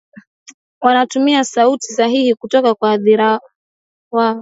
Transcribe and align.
wanatumia 0.81 1.43
sauti 1.43 1.87
sahihi 1.93 2.35
kutoka 2.35 2.75
kwa 2.75 2.89
hadhira 2.89 3.39
wao 4.11 4.39